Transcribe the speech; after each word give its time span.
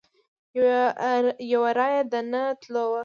یو 1.51 1.61
رایه 1.77 2.01
د 2.11 2.13
نه 2.31 2.43
تلو 2.61 2.83
وه. 2.91 2.99